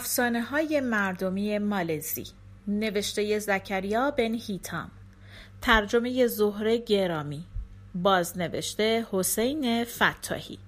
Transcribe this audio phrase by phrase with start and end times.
[0.00, 2.26] افسانه های مردمی مالزی
[2.68, 4.90] نوشته زکریا بن هیتام
[5.62, 7.44] ترجمه زهره گرامی
[7.94, 10.58] بازنوشته حسین فتاحی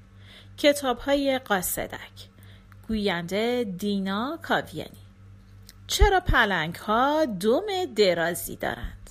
[0.57, 2.29] کتاب های قاصدک
[2.89, 5.03] گوینده دینا کاویانی
[5.87, 9.11] چرا پلنگ ها دوم درازی دارند؟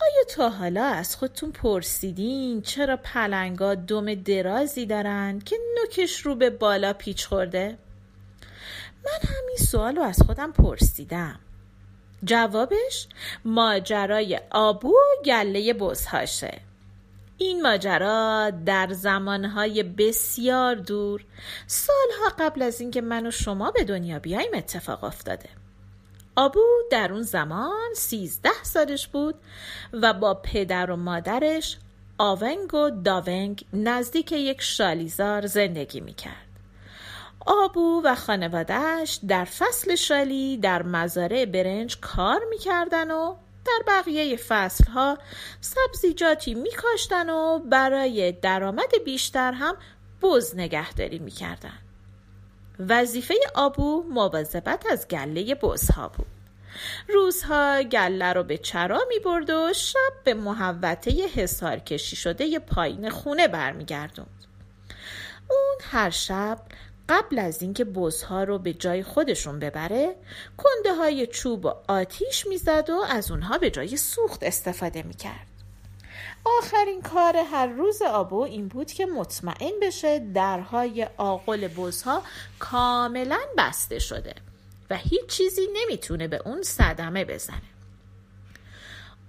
[0.00, 6.50] آیا تا حالا از خودتون پرسیدین چرا پلنگا دوم درازی دارند که نوکش رو به
[6.50, 7.78] بالا پیچ خورده؟
[9.04, 11.40] من همین سوال رو از خودم پرسیدم.
[12.24, 13.06] جوابش
[13.44, 16.60] ماجرای آبو گله بزهاشه.
[17.38, 21.24] این ماجرا در زمانهای بسیار دور
[21.66, 25.48] سالها قبل از اینکه من و شما به دنیا بیایم اتفاق افتاده.
[26.36, 29.34] آبو در اون زمان سیزده سالش بود
[29.92, 31.78] و با پدر و مادرش
[32.18, 36.49] آونگ و داونگ نزدیک یک شالیزار زندگی می‌کرد.
[37.46, 45.18] آبو و خانوادهش در فصل شالی در مزارع برنج کار می‌کردن و در بقیه فصلها
[45.60, 49.76] سبزیجاتی میکاشتن و برای درآمد بیشتر هم
[50.22, 51.78] بز نگهداری می‌کردن.
[52.88, 56.26] وظیفه آبو مواظبت از گله بزها بود.
[57.08, 63.10] روزها گله رو به چرا می برد و شب به محوطه حسار کشی شده پایین
[63.10, 64.44] خونه برمیگردوند.
[65.50, 66.58] اون هر شب
[67.10, 70.16] قبل از اینکه بزها رو به جای خودشون ببره
[70.56, 75.46] کنده های چوب و آتیش می‌زد و از اونها به جای سوخت استفاده می‌کرد.
[76.44, 82.22] آخرین کار هر روز آبو این بود که مطمئن بشه درهای آقل بزها
[82.58, 84.34] کاملا بسته شده
[84.90, 87.62] و هیچ چیزی نمی‌تونه به اون صدمه بزنه.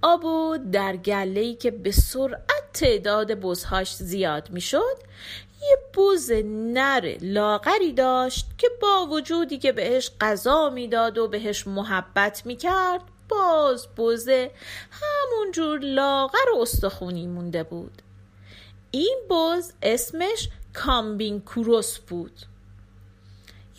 [0.01, 4.97] آبو در گلهی که به سرعت تعداد بزهاش زیاد می‌شد
[5.61, 12.45] یه بز نر لاغری داشت که با وجودی که بهش غذا می‌داد و بهش محبت
[12.45, 14.51] می‌کرد باز بزه
[14.91, 18.01] همونجور لاغر و استخونی مونده بود.
[18.91, 22.41] این بز اسمش کامبین کوروس بود.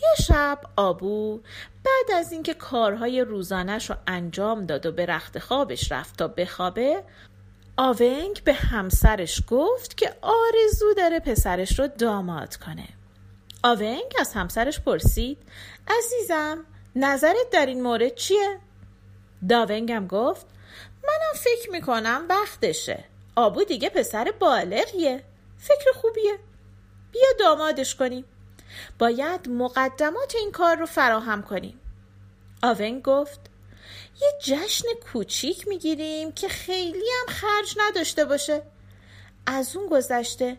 [0.01, 1.39] یه شب آبو
[1.83, 7.03] بعد از اینکه کارهای روزانش رو انجام داد و به رخت خوابش رفت تا بخوابه
[7.77, 12.87] آونگ به همسرش گفت که آرزو داره پسرش رو داماد کنه.
[13.63, 15.37] آونگ از همسرش پرسید
[15.87, 18.59] عزیزم نظرت در این مورد چیه؟
[19.49, 20.45] داونگم گفت
[21.03, 23.03] منم فکر می‌کنم وقتشه.
[23.35, 25.23] آبو دیگه پسر بالغیه.
[25.57, 26.39] فکر خوبیه.
[27.11, 28.25] بیا دامادش کنیم.
[28.99, 31.79] باید مقدمات این کار رو فراهم کنیم.
[32.63, 33.39] آونگ گفت
[34.21, 38.61] یه جشن کوچیک می‌گیریم که خیلی هم خرج نداشته باشه.
[39.45, 40.57] از اون گذشته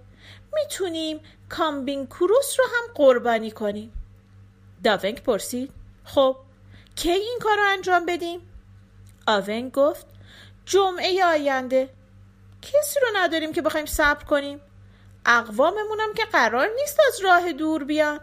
[0.54, 3.92] می‌تونیم کامبین کروس رو هم قربانی کنیم.
[4.84, 5.72] داونگ پرسید.
[6.04, 6.36] خب
[6.96, 8.40] کی این کار رو انجام بدیم؟
[9.26, 10.06] آونگ گفت
[10.64, 11.88] جمعه آینده.
[12.62, 14.60] کسی رو نداریم که بخوایم صبر کنیم.
[15.26, 18.20] اقواممونم که قرار نیست از راه دور بیان.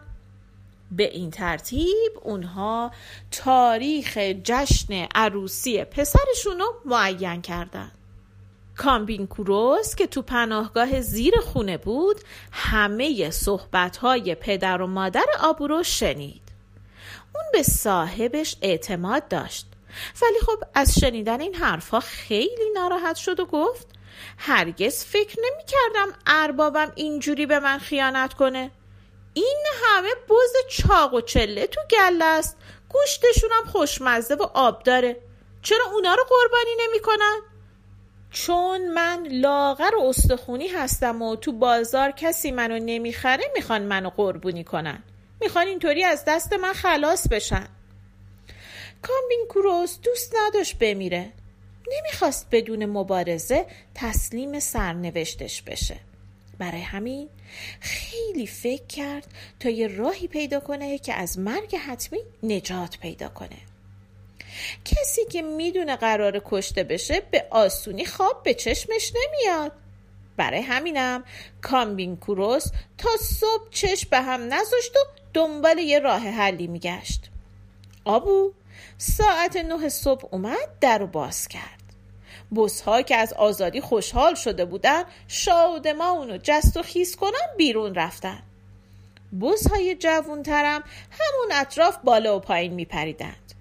[0.91, 2.91] به این ترتیب اونها
[3.31, 7.91] تاریخ جشن عروسی پسرشون رو معین کردن.
[8.77, 12.21] کامبین کوروس که تو پناهگاه زیر خونه بود
[12.51, 16.41] همه صحبتهای پدر و مادر آبو رو شنید.
[17.35, 19.67] اون به صاحبش اعتماد داشت.
[20.21, 23.87] ولی خب از شنیدن این حرفها خیلی ناراحت شد و گفت
[24.37, 28.71] هرگز فکر نمی کردم اربابم اینجوری به من خیانت کنه.
[29.33, 32.57] این همه بز چاق و چله تو گله است.
[32.89, 35.17] گوشتشون هم خوشمزه و آب داره.
[35.61, 37.39] چرا اونا رو قربانی نمی‌کنن؟
[38.31, 44.63] چون من لاغر و استخونی هستم و تو بازار کسی منو نمی‌خره می‌خوان منو قربونی
[44.63, 45.03] کنن.
[45.41, 47.67] می‌خوان اینطوری از دست من خلاص بشن.
[49.01, 51.33] کامبین کروس دوست نداشت بمیره.
[51.91, 55.99] نمی‌خواست بدون مبارزه تسلیم سرنوشتش بشه.
[56.61, 57.29] برای همین
[57.79, 59.27] خیلی فکر کرد
[59.59, 63.57] تا یه راهی پیدا کنه که از مرگ حتمی نجات پیدا کنه.
[64.85, 69.71] کسی که می‌دونه قرار کشته بشه به آسونی خواب به چشمش نمیاد.
[70.37, 71.23] برای همینم
[71.61, 72.67] کامبین کوروس
[72.97, 74.99] تا صبح چشم به هم نذاشت و
[75.33, 77.29] دنبال یه راه حلی میگشت.
[78.05, 78.51] آبو
[78.97, 81.80] ساعت نه صبح اومد در و باز کرد.
[82.55, 88.43] بزها که از آزادی خوشحال شده بودن شادمان و جست و خیز کنن بیرون رفتن.
[89.41, 93.53] بزهای جوونترم همون اطراف بالا و پایین میپریدند.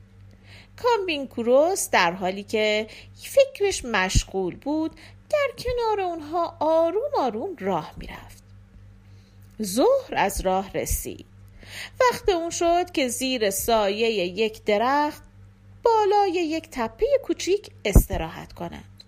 [0.82, 2.86] کامبین کروس در حالی که
[3.22, 4.90] فکرش مشغول بود
[5.30, 8.42] در کنار اونها آروم آروم راه می‌رفت.
[9.62, 11.26] ظهر از راه رسید.
[12.00, 15.22] وقت اون شد که زیر سایه یک درخت
[15.90, 19.04] بالای یک تپه کوچیک استراحت کنند.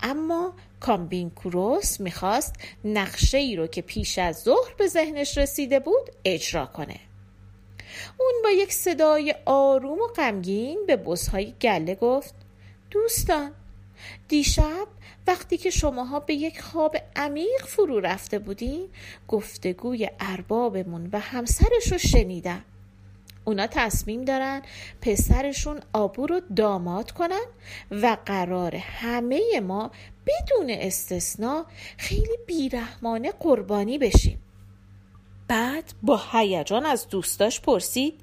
[0.00, 2.54] اما کامبین کوروس می‌خواست
[2.84, 7.00] نقشه ای رو که پیش از ظهر به ذهنش رسیده بود اجرا کنه.
[8.18, 12.34] اون با یک صدای آروم و غمگین به بزهای گله گفت
[12.90, 13.52] دوستان
[14.28, 14.86] دیشب
[15.26, 18.88] وقتی که شماها به یک خواب عمیق فرو رفته بودین
[19.28, 22.64] گفتگوی اربابمون و همسرش رو شنیدم.
[23.46, 24.62] اونا تصمیم دارن
[25.00, 27.44] پسرشون آبو رو داماد کنن
[27.90, 29.90] و قرار همه ما
[30.26, 31.66] بدون استثنا
[31.98, 34.42] خیلی بیرحمانه قربانی بشیم
[35.48, 38.20] بعد با هیجان از دوستاش پرسید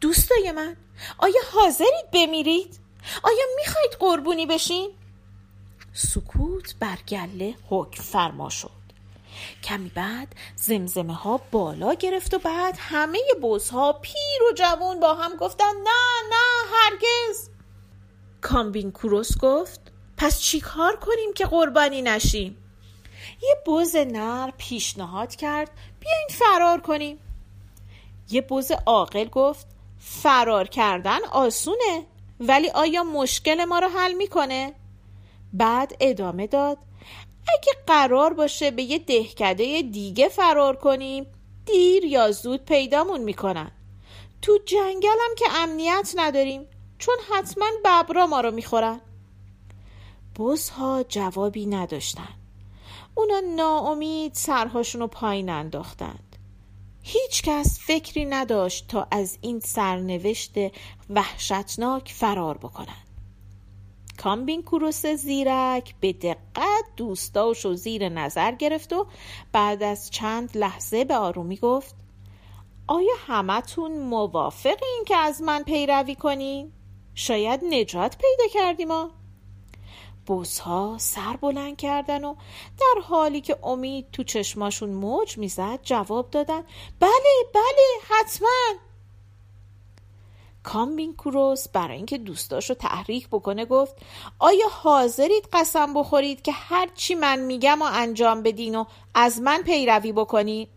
[0.00, 0.76] دوستای من
[1.18, 2.78] آیا حاضرید بمیرید؟
[3.22, 4.90] آیا می‌خواید قربونی بشین؟
[5.92, 8.83] سکوت بر گله حکم فرما شد
[9.64, 15.36] کمی بعد زمزمه ها بالا گرفت و بعد همه بزها پیر و جوان با هم
[15.36, 17.48] گفتن نه نه هرگز.
[18.40, 19.80] کامبین کوروس گفت
[20.16, 22.56] پس چی کار کنیم که قربانی نشیم؟
[23.42, 25.70] یه بز نر پیشنهاد کرد
[26.00, 27.18] بیاین فرار کنیم.
[28.30, 29.66] یه بز عاقل گفت
[29.98, 32.06] فرار کردن آسونه
[32.40, 34.74] ولی آیا مشکل ما رو حل می‌کنه؟
[35.52, 36.78] بعد ادامه داد
[37.48, 41.26] اگه قرار باشه به یه دهکده دیگه فرار کنیم
[41.66, 43.70] دیر یا زود پیدامون می‌کنن.
[44.42, 46.66] تو جنگلم که امنیت نداریم
[46.98, 49.00] چون حتما ببرا ما رو می‌خورن.
[50.38, 52.34] بزها جوابی نداشتن.
[53.14, 56.36] اونا ناامید سرهاشون رو پایین انداختند.
[57.02, 60.54] هیچ کس فکری نداشت تا از این سرنوشت
[61.10, 63.03] وحشتناک فرار بکنن.
[64.18, 69.06] کامبین کوروس زیرک به دقت دوستاش و زیر نظر گرفت و
[69.52, 71.94] بعد از چند لحظه به آرومی گفت
[72.86, 76.72] آیا همتون موافق این که از من پیروی کنین؟
[77.14, 79.10] شاید نجات پیدا کردیم ما؟
[80.26, 82.34] بزها سر بلند کردن و
[82.80, 86.62] در حالی که امید تو چشماشون موج می‌زد جواب دادن
[87.00, 88.78] بله بله حتما
[90.64, 93.96] کامبین کروس برای اینکه دوستاش رو تحریک بکنه گفت
[94.38, 98.84] آیا حاضرید قسم بخورید که هرچی من میگم و انجام بدین و
[99.14, 100.68] از من پیروی بکنید؟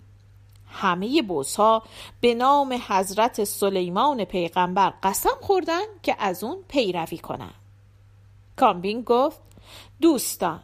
[0.71, 1.83] همه بزها
[2.21, 7.53] به نام حضرت سلیمان پیغمبر قسم خوردن که از اون پیروی کنن.
[8.55, 9.39] کامبین گفت
[10.01, 10.63] دوستان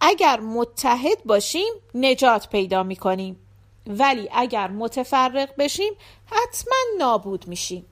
[0.00, 3.38] اگر متحد باشیم نجات پیدا می‌کنیم
[3.86, 5.92] ولی اگر متفرق بشیم
[6.26, 7.86] حتما نابود میشیم.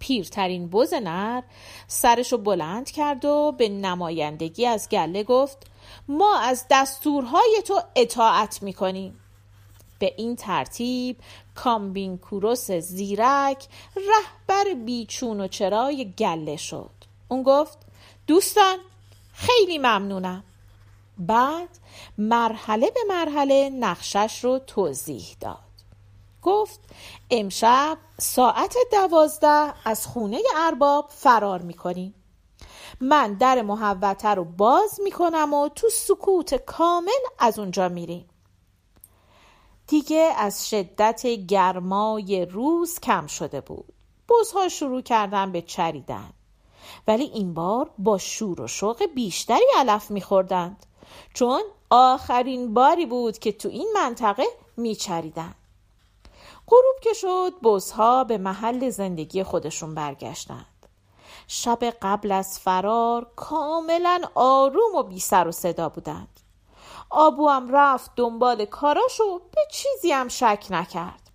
[0.00, 1.42] پیرترین بز نر
[1.86, 5.66] سرشو بلند کرد و به نمایندگی از گله گفت
[6.08, 9.20] ما از دستورهای تو اطاعت می‌کنیم.
[9.98, 11.16] به این ترتیب
[11.54, 13.66] کامبین کوروس زیرک
[13.96, 16.90] رهبر بیچون و چرای گله شد.
[17.28, 17.78] اون گفت
[18.26, 18.78] دوستان
[19.32, 20.44] خیلی ممنونم.
[21.18, 21.68] بعد
[22.18, 25.69] مرحله به مرحله نقشش رو توضیح داد.
[26.42, 26.80] گفت
[27.30, 32.14] امشب ساعت دوازده از خونه ارباب فرار می‌کنیم.
[33.00, 38.28] من در محوطه رو باز می‌کنم و تو سکوت کامل از اونجا میریم.
[39.86, 43.92] دیگه از شدت گرمای روز کم شده بود.
[44.28, 46.30] بزها شروع کردن به چریدن.
[47.08, 50.86] ولی این بار با شور و شوق بیشتری علف میخوردند.
[51.34, 54.44] چون آخرین باری بود که تو این منطقه
[54.76, 55.54] میچریدند
[56.70, 60.86] غروب که شد بزها به محل زندگی خودشون برگشتند.
[61.46, 66.40] شب قبل از فرار کاملا آروم و بی سر و صدا بودند.
[67.10, 71.30] آبو هم رفت دنبال کاراش و به چیزی هم شک نکرد.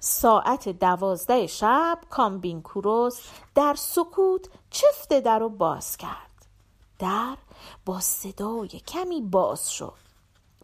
[0.00, 3.20] ساعت دوازده شب کامبین کوروس
[3.54, 6.46] در سکوت چفت در رو باز کرد.
[6.98, 7.36] در
[7.86, 10.09] با صدای کمی باز شد.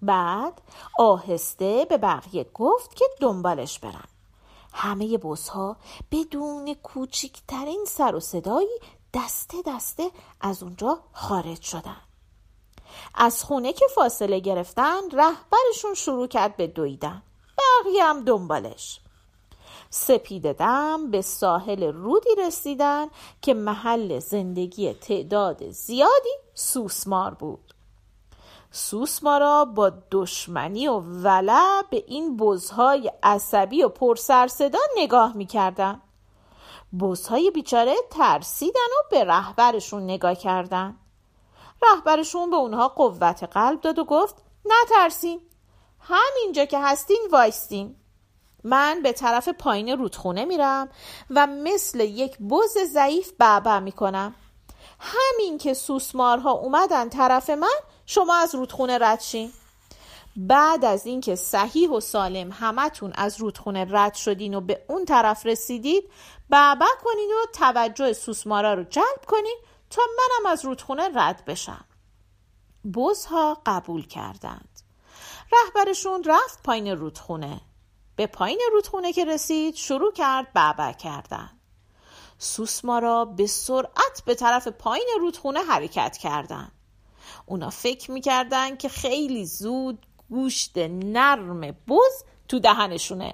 [0.07, 0.61] بعد
[0.99, 4.09] آهسته به بقیه گفت که دنبالش برن
[4.73, 5.77] همه بزها
[6.11, 8.79] بدون کوچکترین سر و صدایی
[9.15, 10.11] دسته دسته
[10.41, 12.01] از اونجا خارج شدن.
[13.15, 17.23] از خونه که فاصله گرفتن رهبرشون شروع کرد به دویدن.
[17.59, 19.01] بقیه هم دنبالش.
[19.91, 23.07] سپید دم به ساحل رودی رسیدن
[23.43, 27.76] که محل زندگی تعداد زیادی سوسمار بود.
[28.77, 36.03] سوسمارا با دشمنی و ولع به این بزهای عصبی و پرسرصدا نگاه می‌کردن.
[37.01, 40.97] بزهای بیچاره ترسیدن و به رهبرشون نگاه کردن.
[41.83, 45.41] رهبرشون به اونها قوت قلب داد و گفت نترسین
[46.01, 47.97] همینجا که هستین وایستین.
[48.65, 50.89] من به طرف پایین رودخونه میرم
[51.31, 54.35] و مثل یک بز ضعیف بعبع می‌کنم.
[54.99, 57.77] همین که سوسمارها اومدن طرف من
[58.07, 59.53] شما از رودخونه رد شین.
[60.37, 65.47] بعد از اینکه صحیح و سالم همتون از رودخونه رد شدین و به اون طرف
[65.47, 66.11] رسیدید
[66.49, 69.59] بعبع کنید و توجه سوسمارا رو جلب کنید
[69.91, 71.85] تا منم از رودخونه رد بشم.
[72.95, 74.81] بزها قبول کردند.
[75.53, 77.61] رهبرشون رفت پایین رودخونه.
[78.17, 81.56] به پایین رودخونه که رسید شروع کرد بعبع کردن.
[82.39, 86.73] سوسمارا به سرعت به طرف پایین رودخونه حرکت کردند.
[87.47, 93.33] اونا فکر می‌کردن که خیلی زود گوشت نرم بز تو دهنشونه.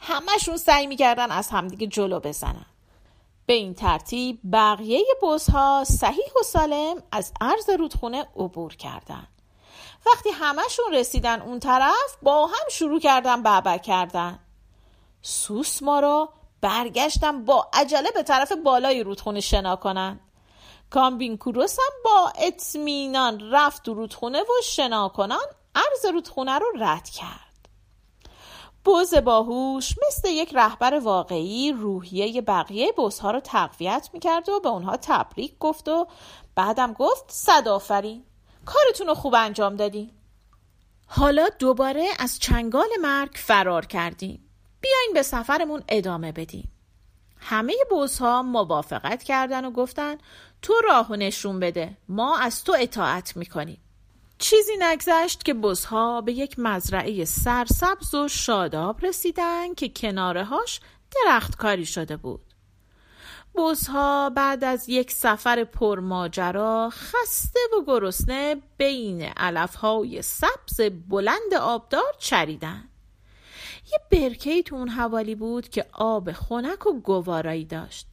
[0.00, 2.66] همشون سعی می‌کردن از همدیگه جلو بزنن.
[3.46, 9.26] به این ترتیب بقیه بزها صحیح و سالم از عرض رودخونه عبور کردن.
[10.06, 14.38] وقتی همشون رسیدن اون طرف با هم شروع کردن بعبع کردن.
[15.22, 16.32] سوس ما را
[16.64, 20.20] برگشتن با عجله به طرف بالای رودخونه شنا کنن.
[20.90, 27.68] کامبین کوروس هم با اطمینان رفت رودخونه و شنا کنان عرض رودخونه رو رد کرد.
[28.84, 34.96] بوز باهوش مثل یک رهبر واقعی روحیه بقیه بزها رو تقویت می‌کرد و به اونها
[34.96, 36.06] تبریک گفت و
[36.54, 38.24] بعدم گفت صد آفرین
[38.64, 40.10] کارتون رو خوب انجام دادین.
[41.06, 44.43] حالا دوباره از چنگال مرگ فرار کردیم
[44.84, 46.70] بیاین به سفرمون ادامه بدیم
[47.38, 50.16] همه بزها موافقت کردن و گفتن
[50.62, 53.80] تو راه نشون بده ما از تو اطاعت می‌کنیم
[54.38, 60.80] چیزی نگذشت که بزها به یک مزرعه سرسبز و شاداب رسیدن که کنارهاش
[61.24, 62.40] درختکاری شده بود.
[63.54, 72.88] بزها بعد از یک سفر پرماجرا خسته و گرسنه بین علفهای سبز بلند آبدار چریدن.
[73.92, 78.06] یه برکه تو اون حوالی بود که آب خنک و گوارایی داشت.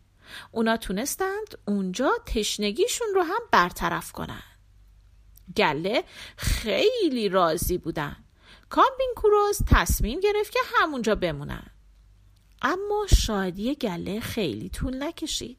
[0.51, 4.43] اونا تونستند اونجا تشنگیشون رو هم برطرف کنن.
[5.57, 6.03] گله
[6.37, 8.15] خیلی راضی بودن
[8.69, 11.65] کامبین کوروس تصمیم گرفت که همونجا بمونن
[12.61, 15.57] اما شادی گله خیلی طول نکشید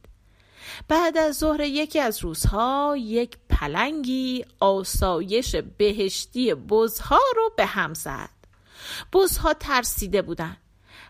[0.88, 8.41] بعد از ظهر یکی از روزها یک پلنگی آسایش بهشتی بزها رو به هم زد
[9.12, 10.56] بزها ترسیده بودن.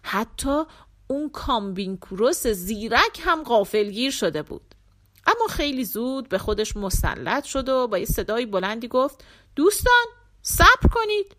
[0.03, 0.63] حتی
[1.07, 4.75] اون کامبین کوروس زیرک هم غافلگیر شده بود.
[5.27, 9.25] اما خیلی زود به خودش مسلط شد و با یه صدای بلندی گفت
[9.57, 10.05] دوستان
[10.43, 11.37] صبر کنید.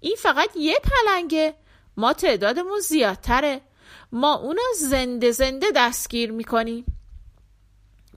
[0.00, 1.54] این فقط یه پلنگه.
[1.96, 3.60] ما تعدادمون زیادتره.
[4.12, 7.01] ما اونا زنده زنده دستگیر می‌کنیم.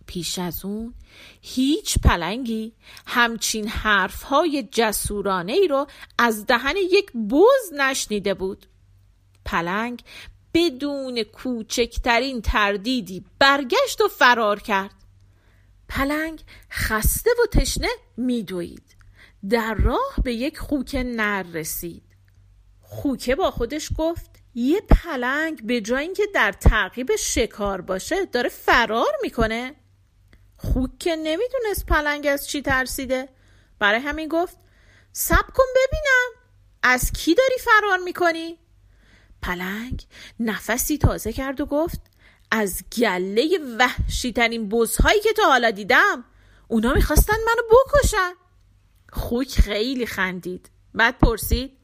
[0.08, 0.94] پیش از اون
[1.42, 2.74] هیچ پلنگی
[3.08, 8.66] همچین حرفهای جسورانه ای رو از دهن یک بز نشنیده بود.
[9.46, 10.04] پلنگ
[10.54, 14.96] بدون کوچکترین تردیدی برگشت و فرار کرد.
[15.90, 18.96] پلنگ خسته و تشنه میدوید.
[19.50, 22.04] در راه به یک خوک نر رسید.
[22.82, 29.12] خوکه با خودش گفت یه پلنگ به جای اینکه در تعقیب شکار باشه داره فرار
[29.22, 29.76] می‌کنه.
[30.58, 33.30] خوک که نمی‌دونست پلنگ از چی ترسیده.
[33.80, 34.58] برای همین گفت
[35.12, 36.42] سب کن ببینم.
[36.84, 38.60] از کی داری فرار می‌کنی؟
[39.42, 40.06] پلنگ
[40.40, 42.02] نفسی تازه کرد و گفت
[42.52, 46.26] از گله وحشیترین بزهایی که تا حالا دیدم.
[46.68, 48.34] اونا می‌خواستن منو بکشن.
[49.12, 50.70] خوک خیلی خندید.
[50.94, 51.78] بعد پرسید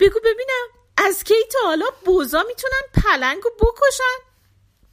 [0.00, 0.66] بگو ببینم
[0.96, 4.32] از کی تا حالا بوزا می‌تونن پلنگ رو بکشن؟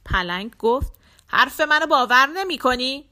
[0.04, 0.92] پلنگ گفت
[1.30, 3.10] حرف منو باور نمی کنی؟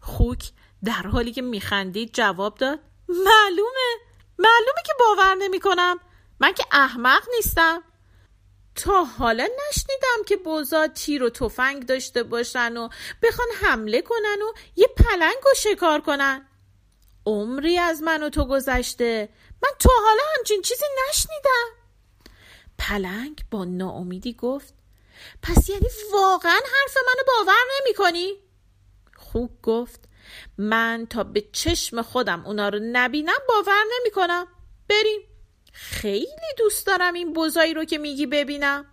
[0.00, 0.50] خوک
[0.84, 3.96] در حالی که میخندید جواب داد معلومه
[4.38, 5.98] معلومه که باور نمی کنم
[6.40, 7.82] من که احمق نیستم.
[8.74, 12.88] تا حالا نشنیدم که بوزا تیر و تفنگ داشته باشن و
[13.22, 16.48] بخوان حمله کنن و یه پلنگ رو شکار کنن.
[17.26, 19.28] عمری از من و تو گذشته.
[19.62, 21.66] من تا حالا همچین چیزی نشنیدم.
[22.78, 24.74] پلنگ با ناامیدی گفت
[25.42, 28.32] پس یعنی واقعا حرف منو باور نمی کنی؟
[29.16, 30.00] خوک گفت.
[30.58, 34.46] من تا به چشم خودم اونا رو نبینم باور نمی کنم
[34.88, 35.20] بریم.
[35.72, 38.86] خیلی دوست دارم این بزایی رو که میگی ببینم.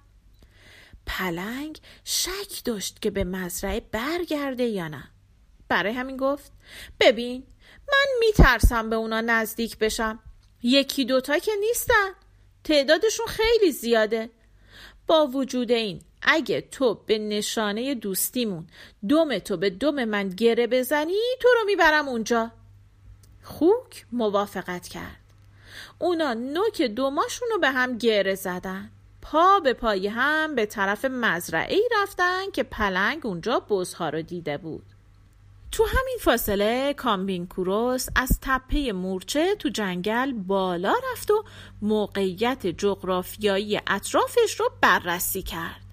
[1.05, 5.11] پلنگ شک داشت که به مزرعه برگرده یا نه.
[5.67, 6.51] برای همین گفت
[6.99, 7.47] ببین
[7.87, 10.19] من میترسم به اونا نزدیک بشم.
[10.63, 12.09] یکی دوتا که نیستن.
[12.63, 14.29] تعدادشون خیلی زیاده.
[15.07, 18.67] با وجود این اگه تو به نشانه دوستیمون
[19.09, 22.51] دم تو به دم من گره بزنی تو رو می‌برم اونجا.
[23.43, 25.19] خوک موافقت کرد.
[25.99, 28.91] اونا نوک دوماشون رو به هم گره زدن.
[29.21, 34.57] پا به پای هم به طرف مزرعه ای رفتن که پلنگ اونجا بزها رو دیده
[34.57, 34.85] بود.
[35.71, 41.43] تو همین فاصله کامبین کوروس از تپه مورچه تو جنگل بالا رفت و
[41.81, 45.88] موقعیت جغرافیایی اطرافش رو بررسی کرد.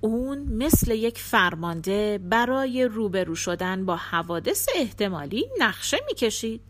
[0.00, 6.60] اون مثل یک فرمانده برای روبرو شدن با حوادث احتمالی نقشه می‌کشید.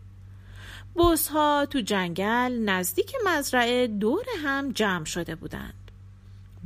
[0.95, 5.73] بزها تو جنگل نزدیک مزرعه دور هم جمع شده بودند.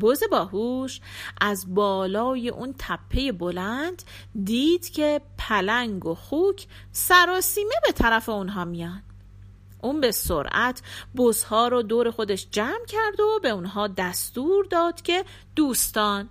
[0.02, 1.00] بز باهوش
[1.42, 4.04] از بالای اون تپه بلند
[4.44, 9.04] دید که پلنگ و خوک سراسیمه به طرف اونها میان.
[9.82, 10.82] اون به سرعت
[11.16, 16.30] بزها رو دور خودش جمع کرد و به اونها دستور داد که دوستان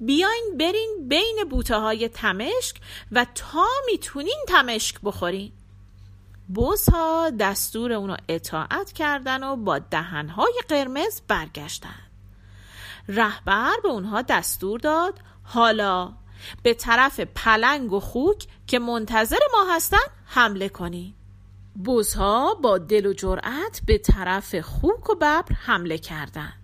[0.00, 2.76] بیاین برین بین بوته های تمشک
[3.12, 5.52] و تا می‌تونین تمشک بخورین.
[6.54, 12.00] بزها دستور اونو اطاعت کردن و با دهنهای قرمز برگشتن.
[13.08, 16.12] رهبر به اونها دستور داد حالا
[16.62, 21.14] به طرف پلنگ و خوک که منتظر ما هستن حمله کنی
[21.84, 26.57] بزها با دل و جرأت به طرف خوک و ببر حمله کردند.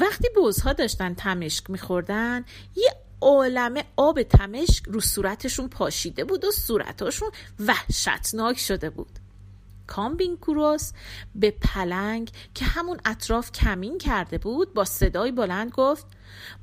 [0.00, 2.44] وقتی بزها داشتن تمشک میخوردن
[2.76, 9.18] یه عالمه آب تمشک رو صورتشون پاشیده بود و صورتاشون وحشتناک شده بود.
[9.86, 10.92] کامبین کوروس
[11.34, 16.06] به پلنگ که همون اطراف کمین کرده بود با صدای بلند گفت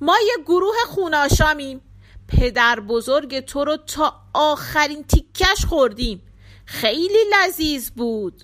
[0.01, 1.81] ما یه گروه خوناشامیم.
[2.27, 6.21] پدر بزرگ تو رو تا آخرین تیکش خوردیم.
[6.65, 8.43] خیلی لذیذ بود.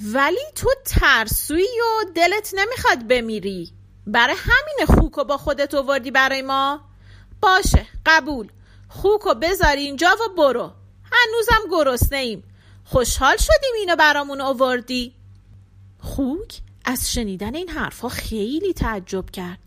[0.00, 3.79] ولی تو ترسوی و دلت نمی‌خواد بمیری.
[4.06, 6.80] برای همین خوکو با خودت آوردی برای ما؟
[7.40, 8.48] باشه قبول.
[8.88, 10.72] خوکو بذار اینجا و برو.
[11.12, 12.44] هنوزم گرسنه ایم.
[12.84, 15.14] خوشحال شدیم اینو برامون آوردی.
[15.98, 19.58] خوک از شنیدن این حرفها خیلی تعجب کرد.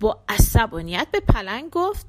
[0.00, 2.06] با عصبانیت به پلنگ گفت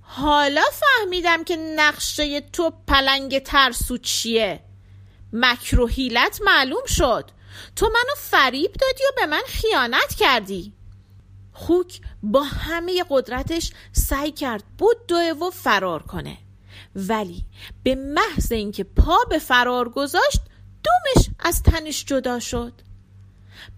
[0.00, 4.60] حالا فهمیدم که نقشه تو پلنگ ترسو چیه.
[5.32, 7.30] مکر و حیلت معلوم شد.
[7.76, 10.75] تو منو فریب دادی و به من خیانت کردی.
[11.56, 16.38] خوک با همه قدرتش سعی کرد بود دوه و فرار کنه.
[16.96, 17.44] ولی
[17.82, 20.40] به محض اینکه پا به فرار گذاشت
[20.84, 22.72] دومش از تنش جدا شد.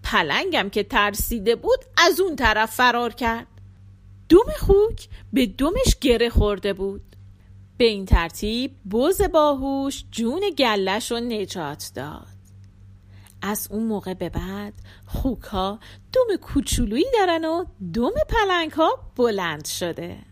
[0.03, 3.47] پلنگم که ترسیده بود از اون طرف فرار کرد.
[4.29, 7.15] دوم خوک به دومش گره خورده بود.
[7.77, 12.38] به این ترتیب بز باهوش جون گلش رو نجات داد.
[13.41, 14.73] از اون موقع به بعد
[15.05, 15.79] خوک ها
[16.13, 20.28] دوم کوچولویی دارن و دوم پلنگ ها بلند شده.